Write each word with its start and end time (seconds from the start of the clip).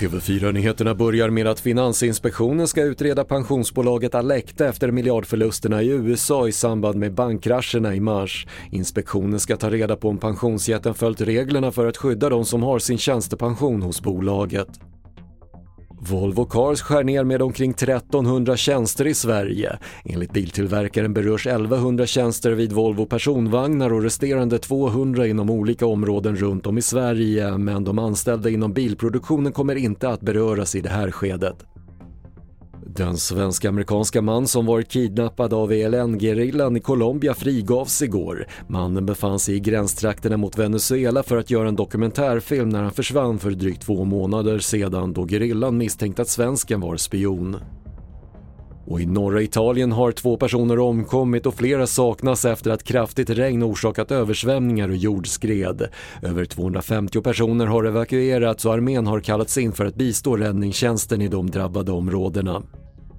TV4-nyheterna 0.00 0.94
börjar 0.94 1.30
med 1.30 1.46
att 1.46 1.60
Finansinspektionen 1.60 2.68
ska 2.68 2.82
utreda 2.82 3.24
pensionsbolaget 3.24 4.14
Alecta 4.14 4.68
efter 4.68 4.90
miljardförlusterna 4.90 5.82
i 5.82 5.88
USA 5.88 6.48
i 6.48 6.52
samband 6.52 6.98
med 6.98 7.14
bankkrascherna 7.14 7.94
i 7.94 8.00
mars. 8.00 8.46
Inspektionen 8.70 9.40
ska 9.40 9.56
ta 9.56 9.70
reda 9.70 9.96
på 9.96 10.08
om 10.08 10.18
pensionsjätten 10.18 10.94
följt 10.94 11.20
reglerna 11.20 11.72
för 11.72 11.86
att 11.86 11.96
skydda 11.96 12.28
de 12.28 12.44
som 12.44 12.62
har 12.62 12.78
sin 12.78 12.98
tjänstepension 12.98 13.82
hos 13.82 14.02
bolaget. 14.02 14.68
Volvo 15.98 16.44
Cars 16.44 16.82
skär 16.82 17.04
ner 17.04 17.24
med 17.24 17.42
omkring 17.42 17.70
1300 17.70 18.56
tjänster 18.56 19.06
i 19.06 19.14
Sverige. 19.14 19.78
Enligt 20.04 20.32
biltillverkaren 20.32 21.14
berörs 21.14 21.46
1100 21.46 22.06
tjänster 22.06 22.50
vid 22.50 22.72
Volvo 22.72 23.06
personvagnar 23.06 23.92
och 23.92 24.02
resterande 24.02 24.58
200 24.58 25.26
inom 25.26 25.50
olika 25.50 25.86
områden 25.86 26.36
runt 26.36 26.66
om 26.66 26.78
i 26.78 26.82
Sverige 26.82 27.58
men 27.58 27.84
de 27.84 27.98
anställda 27.98 28.50
inom 28.50 28.72
bilproduktionen 28.72 29.52
kommer 29.52 29.74
inte 29.74 30.08
att 30.08 30.20
beröras 30.20 30.74
i 30.74 30.80
det 30.80 30.88
här 30.88 31.10
skedet. 31.10 31.73
Den 32.86 33.16
svensk-amerikanska 33.16 34.22
man 34.22 34.46
som 34.46 34.66
varit 34.66 34.88
kidnappad 34.88 35.52
av 35.54 35.72
ELN-gerillan 35.72 36.76
i 36.76 36.80
Colombia 36.80 37.34
frigavs 37.34 38.02
igår. 38.02 38.46
Mannen 38.68 39.06
befann 39.06 39.38
sig 39.38 39.54
i 39.54 39.60
gränstrakterna 39.60 40.36
mot 40.36 40.58
Venezuela 40.58 41.22
för 41.22 41.36
att 41.36 41.50
göra 41.50 41.68
en 41.68 41.76
dokumentärfilm 41.76 42.68
när 42.68 42.82
han 42.82 42.92
försvann 42.92 43.38
för 43.38 43.50
drygt 43.50 43.82
två 43.82 44.04
månader 44.04 44.58
sedan 44.58 45.12
då 45.12 45.26
gerillan 45.28 45.76
misstänkte 45.76 46.22
att 46.22 46.28
svensken 46.28 46.80
var 46.80 46.96
spion. 46.96 47.56
Och 48.86 49.00
i 49.00 49.06
norra 49.06 49.42
Italien 49.42 49.92
har 49.92 50.12
två 50.12 50.36
personer 50.36 50.78
omkommit 50.78 51.46
och 51.46 51.54
flera 51.54 51.86
saknas 51.86 52.44
efter 52.44 52.70
att 52.70 52.84
kraftigt 52.84 53.30
regn 53.30 53.62
orsakat 53.62 54.10
översvämningar 54.10 54.88
och 54.88 54.96
jordskred. 54.96 55.88
Över 56.22 56.44
250 56.44 57.20
personer 57.20 57.66
har 57.66 57.84
evakuerats 57.84 58.64
och 58.64 58.74
armén 58.74 59.06
har 59.06 59.20
kallats 59.20 59.58
in 59.58 59.72
för 59.72 59.84
att 59.84 59.94
bistå 59.94 60.36
räddningstjänsten 60.36 61.22
i 61.22 61.28
de 61.28 61.50
drabbade 61.50 61.92
områdena. 61.92 62.62